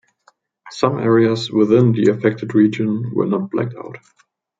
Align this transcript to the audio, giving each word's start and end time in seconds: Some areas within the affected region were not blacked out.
Some 0.71 0.97
areas 0.97 1.51
within 1.51 1.91
the 1.91 2.09
affected 2.11 2.55
region 2.55 3.13
were 3.13 3.27
not 3.27 3.51
blacked 3.51 3.75
out. 3.75 3.99